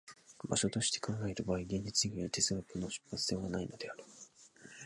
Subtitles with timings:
[0.49, 4.03] 場所として考える場合、現実以外に哲学の出発点はないのである。